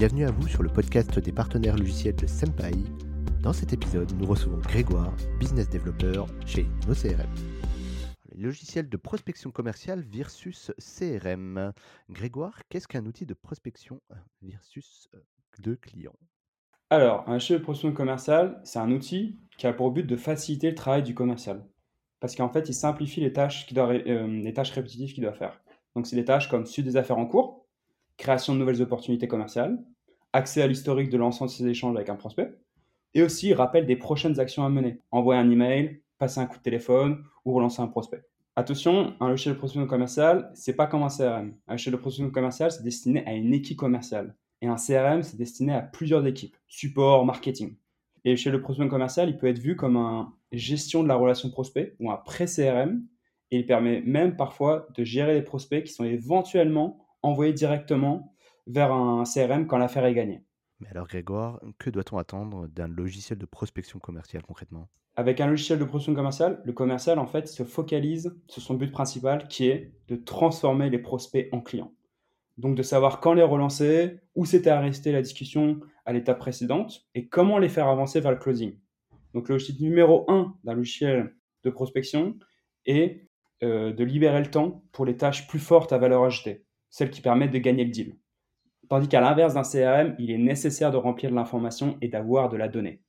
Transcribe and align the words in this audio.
bienvenue 0.00 0.24
à 0.24 0.30
vous 0.30 0.48
sur 0.48 0.62
le 0.62 0.70
podcast 0.70 1.18
des 1.18 1.30
partenaires 1.30 1.76
logiciels 1.76 2.16
de 2.16 2.26
Senpai. 2.26 2.72
Dans 3.42 3.52
cet 3.52 3.74
épisode, 3.74 4.10
nous 4.18 4.24
recevons 4.24 4.56
Grégoire, 4.56 5.14
business 5.38 5.68
developer 5.68 6.24
chez 6.46 6.66
NoCRM. 6.88 7.28
Les 8.32 8.42
logiciels 8.42 8.88
de 8.88 8.96
prospection 8.96 9.50
commerciale 9.50 10.00
versus 10.00 10.72
CRM. 10.78 11.74
Grégoire, 12.08 12.62
qu'est-ce 12.70 12.88
qu'un 12.88 13.04
outil 13.04 13.26
de 13.26 13.34
prospection 13.34 14.00
versus 14.40 15.10
euh, 15.14 15.18
de 15.58 15.74
clients? 15.74 16.16
Alors, 16.88 17.28
un 17.28 17.34
logiciel 17.34 17.58
de 17.58 17.64
prospection 17.64 17.92
commerciale, 17.92 18.58
c'est 18.64 18.78
un 18.78 18.90
outil 18.92 19.38
qui 19.58 19.66
a 19.66 19.74
pour 19.74 19.90
but 19.90 20.06
de 20.06 20.16
faciliter 20.16 20.70
le 20.70 20.76
travail 20.76 21.02
du 21.02 21.14
commercial. 21.14 21.62
Parce 22.20 22.34
qu'en 22.34 22.48
fait, 22.48 22.70
il 22.70 22.74
simplifie 22.74 23.20
les 23.20 23.34
tâches, 23.34 23.66
qui 23.66 23.74
doit, 23.74 23.92
euh, 23.92 24.26
les 24.26 24.54
tâches 24.54 24.70
répétitives 24.70 25.12
qu'il 25.12 25.24
doit 25.24 25.34
faire. 25.34 25.60
Donc, 25.94 26.06
c'est 26.06 26.16
des 26.16 26.24
tâches 26.24 26.48
comme 26.48 26.64
suivre 26.64 26.88
des 26.88 26.96
affaires 26.96 27.18
en 27.18 27.26
cours, 27.26 27.66
création 28.20 28.54
de 28.54 28.58
nouvelles 28.58 28.82
opportunités 28.82 29.26
commerciales, 29.26 29.82
accès 30.32 30.60
à 30.62 30.66
l'historique 30.66 31.08
de 31.08 31.16
l'ensemble 31.16 31.50
de 31.50 31.56
ses 31.56 31.66
échanges 31.66 31.96
avec 31.96 32.10
un 32.10 32.16
prospect, 32.16 32.52
et 33.14 33.22
aussi 33.22 33.54
rappel 33.54 33.86
des 33.86 33.96
prochaines 33.96 34.38
actions 34.38 34.64
à 34.64 34.68
mener, 34.68 35.00
envoyer 35.10 35.40
un 35.40 35.50
email, 35.50 36.02
passer 36.18 36.38
un 36.38 36.46
coup 36.46 36.58
de 36.58 36.62
téléphone 36.62 37.24
ou 37.44 37.54
relancer 37.54 37.80
un 37.80 37.88
prospect. 37.88 38.22
Attention, 38.56 39.14
un 39.20 39.28
logiciel 39.28 39.54
de 39.54 39.58
prospection 39.58 39.86
commerciale, 39.86 40.50
c'est 40.54 40.74
pas 40.74 40.86
comme 40.86 41.02
un 41.02 41.08
CRM. 41.08 41.54
Un 41.66 41.72
logiciel 41.72 41.94
de 41.94 41.98
prospection 41.98 42.30
commerciale, 42.30 42.70
c'est 42.70 42.82
destiné 42.82 43.26
à 43.26 43.32
une 43.32 43.54
équipe 43.54 43.78
commerciale. 43.78 44.36
Et 44.60 44.66
un 44.66 44.76
CRM, 44.76 45.22
c'est 45.22 45.38
destiné 45.38 45.72
à 45.72 45.80
plusieurs 45.80 46.26
équipes, 46.26 46.56
support, 46.68 47.24
marketing. 47.24 47.76
Et 48.24 48.36
chez 48.36 48.50
le 48.50 48.60
prospection 48.60 48.90
commercial, 48.90 49.30
il 49.30 49.38
peut 49.38 49.46
être 49.46 49.58
vu 49.58 49.76
comme 49.76 49.96
un 49.96 50.34
gestion 50.52 51.02
de 51.02 51.08
la 51.08 51.16
relation 51.16 51.48
prospect 51.48 51.96
ou 52.00 52.10
un 52.10 52.16
pré-CRM. 52.16 53.02
Et 53.50 53.60
il 53.60 53.66
permet 53.66 54.02
même 54.02 54.36
parfois 54.36 54.86
de 54.94 55.04
gérer 55.04 55.32
les 55.32 55.42
prospects 55.42 55.82
qui 55.84 55.92
sont 55.92 56.04
éventuellement 56.04 56.98
envoyer 57.22 57.52
directement 57.52 58.34
vers 58.66 58.92
un 58.92 59.24
CRM 59.24 59.66
quand 59.66 59.78
l'affaire 59.78 60.04
est 60.04 60.14
gagnée. 60.14 60.42
Mais 60.80 60.88
alors 60.88 61.06
Grégoire, 61.06 61.60
que 61.78 61.90
doit-on 61.90 62.18
attendre 62.18 62.66
d'un 62.68 62.88
logiciel 62.88 63.38
de 63.38 63.46
prospection 63.46 63.98
commerciale 63.98 64.42
concrètement? 64.42 64.88
Avec 65.16 65.40
un 65.40 65.46
logiciel 65.46 65.78
de 65.78 65.84
prospection 65.84 66.14
commerciale, 66.14 66.62
le 66.64 66.72
commercial 66.72 67.18
en 67.18 67.26
fait 67.26 67.48
se 67.48 67.64
focalise 67.64 68.34
sur 68.46 68.62
son 68.62 68.74
but 68.74 68.90
principal 68.90 69.46
qui 69.48 69.66
est 69.66 69.92
de 70.08 70.16
transformer 70.16 70.88
les 70.88 70.98
prospects 70.98 71.48
en 71.52 71.60
clients. 71.60 71.92
Donc 72.56 72.76
de 72.76 72.82
savoir 72.82 73.20
quand 73.20 73.34
les 73.34 73.42
relancer, 73.42 74.20
où 74.34 74.44
s'était 74.44 74.70
arrêtée 74.70 75.12
la 75.12 75.22
discussion 75.22 75.80
à 76.06 76.12
l'étape 76.12 76.38
précédente 76.38 77.06
et 77.14 77.28
comment 77.28 77.58
les 77.58 77.68
faire 77.68 77.88
avancer 77.88 78.20
vers 78.20 78.32
le 78.32 78.38
closing. 78.38 78.78
Donc 79.34 79.48
le 79.48 79.56
logiciel 79.56 79.80
numéro 79.80 80.24
1 80.30 80.54
d'un 80.64 80.74
logiciel 80.74 81.34
de 81.64 81.70
prospection 81.70 82.38
est 82.86 83.28
euh, 83.62 83.92
de 83.92 84.04
libérer 84.04 84.40
le 84.40 84.50
temps 84.50 84.84
pour 84.92 85.04
les 85.04 85.16
tâches 85.16 85.46
plus 85.46 85.58
fortes 85.58 85.92
à 85.92 85.98
valeur 85.98 86.24
ajoutée 86.24 86.64
celles 86.90 87.10
qui 87.10 87.20
permettent 87.20 87.52
de 87.52 87.58
gagner 87.58 87.84
le 87.84 87.90
deal. 87.90 88.16
Tandis 88.88 89.08
qu'à 89.08 89.20
l'inverse 89.20 89.54
d'un 89.54 89.62
CRM, 89.62 90.16
il 90.18 90.30
est 90.30 90.38
nécessaire 90.38 90.90
de 90.90 90.96
remplir 90.96 91.30
de 91.30 91.36
l'information 91.36 91.96
et 92.02 92.08
d'avoir 92.08 92.48
de 92.48 92.56
la 92.56 92.68
donnée. 92.68 93.00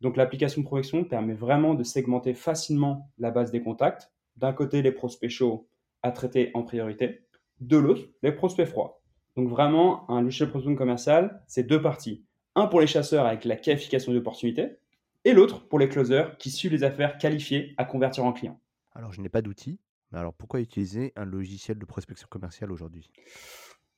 Donc 0.00 0.16
l'application 0.16 0.60
de 0.60 0.66
prospection 0.66 1.04
permet 1.04 1.34
vraiment 1.34 1.74
de 1.74 1.84
segmenter 1.84 2.34
facilement 2.34 3.10
la 3.18 3.30
base 3.30 3.50
des 3.50 3.62
contacts. 3.62 4.10
D'un 4.36 4.52
côté, 4.52 4.82
les 4.82 4.92
prospects 4.92 5.30
chauds 5.30 5.68
à 6.02 6.10
traiter 6.10 6.50
en 6.54 6.62
priorité. 6.62 7.22
De 7.60 7.76
l'autre, 7.76 8.02
les 8.22 8.32
prospects 8.32 8.66
froids. 8.66 9.00
Donc 9.36 9.48
vraiment, 9.48 10.10
un 10.10 10.22
logiciel 10.22 10.48
de 10.48 10.50
prospection 10.50 10.76
commerciale, 10.76 11.42
c'est 11.46 11.62
deux 11.62 11.80
parties. 11.80 12.24
Un 12.54 12.66
pour 12.66 12.80
les 12.80 12.86
chasseurs 12.86 13.26
avec 13.26 13.44
la 13.44 13.56
qualification 13.56 14.12
d'opportunité 14.12 14.78
et 15.24 15.32
l'autre 15.32 15.66
pour 15.68 15.78
les 15.78 15.88
closers 15.88 16.36
qui 16.38 16.50
suivent 16.50 16.72
les 16.72 16.84
affaires 16.84 17.18
qualifiées 17.18 17.74
à 17.76 17.84
convertir 17.84 18.24
en 18.24 18.32
clients. 18.32 18.58
Alors 18.94 19.12
je 19.12 19.20
n'ai 19.20 19.28
pas 19.28 19.42
d'outils, 19.42 19.78
alors 20.12 20.34
pourquoi 20.34 20.60
utiliser 20.60 21.12
un 21.16 21.24
logiciel 21.24 21.78
de 21.78 21.84
prospection 21.84 22.26
commerciale 22.30 22.72
aujourd'hui? 22.72 23.10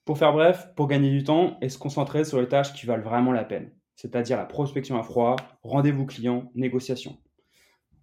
Pour 0.05 0.19
faire 0.19 0.33
bref, 0.33 0.69
pour 0.75 0.89
gagner 0.89 1.11
du 1.11 1.23
temps 1.23 1.59
et 1.61 1.69
se 1.69 1.79
concentrer 1.79 2.25
sur 2.25 2.41
les 2.41 2.49
tâches 2.49 2.73
qui 2.73 2.87
valent 2.87 3.03
vraiment 3.03 3.33
la 3.33 3.45
peine, 3.45 3.73
c'est-à-dire 3.95 4.37
la 4.37 4.47
prospection 4.47 4.99
à 4.99 5.03
froid, 5.03 5.37
rendez-vous 5.63 6.07
client, 6.07 6.51
négociation. 6.55 7.19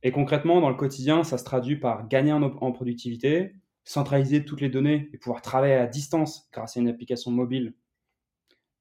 Et 0.03 0.11
concrètement, 0.11 0.61
dans 0.61 0.69
le 0.69 0.75
quotidien, 0.75 1.23
ça 1.23 1.39
se 1.39 1.43
traduit 1.43 1.77
par 1.77 2.07
gagner 2.07 2.31
en, 2.31 2.71
productivité, 2.71 3.55
centraliser 3.85 4.45
toutes 4.45 4.61
les 4.61 4.69
données 4.69 5.09
et 5.13 5.17
pouvoir 5.17 5.41
travailler 5.41 5.73
à 5.73 5.87
distance 5.87 6.47
grâce 6.53 6.77
à 6.77 6.79
une 6.79 6.89
application 6.89 7.31
mobile 7.31 7.73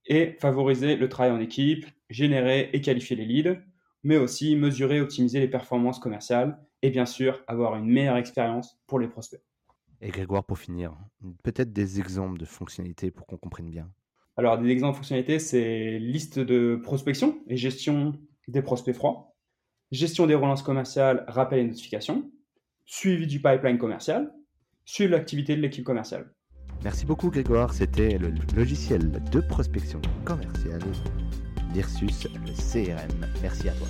et 0.05 0.37
favoriser 0.39 0.97
le 0.97 1.09
travail 1.09 1.33
en 1.33 1.41
équipe, 1.41 1.87
générer 2.11 2.69
et 2.75 2.83
qualifier 2.83 3.17
les 3.17 3.25
leads, 3.25 3.59
mais 4.05 4.17
aussi 4.17 4.55
mesurer 4.55 4.99
et 4.99 5.01
optimiser 5.01 5.41
les 5.41 5.49
performances 5.49 5.99
commerciales 5.99 6.59
et 6.83 6.91
bien 6.91 7.07
sûr 7.07 7.43
avoir 7.47 7.75
une 7.77 7.87
meilleure 7.87 8.19
expérience 8.19 8.79
pour 8.87 9.01
les 9.01 9.09
prospects. 9.09 9.43
Et 10.01 10.11
Grégoire, 10.11 10.45
pour 10.45 10.59
finir, 10.59 10.95
peut-être 11.43 11.73
des 11.73 11.99
exemples 11.99 12.39
de 12.39 12.45
fonctionnalités 12.45 13.11
pour 13.11 13.27
qu'on 13.27 13.39
comprenne 13.39 13.71
bien. 13.71 13.91
Alors, 14.37 14.59
des 14.59 14.69
exemples 14.69 14.93
de 14.93 14.97
fonctionnalités, 14.97 15.39
c'est 15.39 15.99
liste 15.99 16.39
de 16.39 16.79
prospection 16.83 17.41
et 17.49 17.57
gestion 17.57 18.13
des 18.49 18.61
prospects 18.61 18.95
froids, 18.95 19.35
gestion 19.93 20.27
des 20.27 20.35
relances 20.35 20.63
commerciales, 20.63 21.25
rappel 21.29 21.61
et 21.61 21.65
notification, 21.65 22.31
suivi 22.85 23.27
du 23.27 23.41
pipeline 23.41 23.79
commercial, 23.79 24.35
suivre 24.85 25.13
l'activité 25.13 25.57
de 25.57 25.63
l'équipe 25.63 25.85
commerciale. 25.85 26.31
Merci 26.83 27.07
beaucoup 27.07 27.31
Grégoire, 27.31 27.73
c'était 27.73 28.19
le 28.19 28.35
logiciel 28.55 29.11
de 29.31 29.41
prospection 29.41 30.03
commerciale 30.25 30.83
versus 31.75 32.25
le 32.25 32.53
CRM. 32.53 33.27
Merci 33.43 33.69
à 33.69 33.73
toi. 33.73 33.89